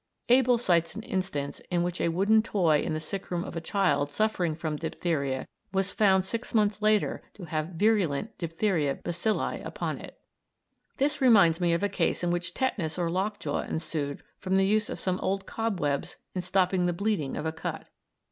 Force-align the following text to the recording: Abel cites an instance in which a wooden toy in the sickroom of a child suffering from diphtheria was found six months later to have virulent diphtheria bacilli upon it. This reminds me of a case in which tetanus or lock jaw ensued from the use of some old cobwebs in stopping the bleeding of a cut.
Abel 0.29 0.57
cites 0.57 0.95
an 0.95 1.03
instance 1.03 1.59
in 1.69 1.83
which 1.83 2.01
a 2.01 2.09
wooden 2.09 2.41
toy 2.41 2.81
in 2.81 2.95
the 2.95 2.99
sickroom 2.99 3.43
of 3.43 3.55
a 3.55 3.61
child 3.61 4.11
suffering 4.11 4.55
from 4.55 4.75
diphtheria 4.75 5.47
was 5.71 5.93
found 5.93 6.25
six 6.25 6.55
months 6.55 6.81
later 6.81 7.21
to 7.35 7.43
have 7.43 7.75
virulent 7.75 8.35
diphtheria 8.39 8.95
bacilli 8.95 9.61
upon 9.63 9.99
it. 9.99 10.19
This 10.97 11.21
reminds 11.21 11.61
me 11.61 11.71
of 11.73 11.83
a 11.83 11.87
case 11.87 12.23
in 12.23 12.31
which 12.31 12.55
tetanus 12.55 12.97
or 12.97 13.11
lock 13.11 13.39
jaw 13.39 13.59
ensued 13.59 14.23
from 14.39 14.55
the 14.55 14.65
use 14.65 14.89
of 14.89 14.99
some 14.99 15.19
old 15.19 15.45
cobwebs 15.45 16.15
in 16.33 16.41
stopping 16.41 16.87
the 16.87 16.93
bleeding 16.93 17.37
of 17.37 17.45
a 17.45 17.51
cut. 17.51 17.85